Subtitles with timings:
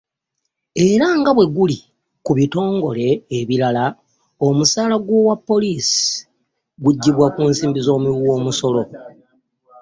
[0.89, 1.77] Era nga bweguli
[2.25, 3.07] ku bitongole
[3.39, 3.85] ebirala,
[4.47, 6.03] omusaala gw’omupoliisi
[6.83, 8.83] gugibwa ku nsimbi z’omuwi w’omusolo.